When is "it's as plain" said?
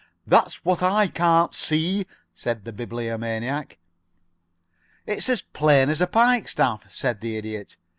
5.05-5.91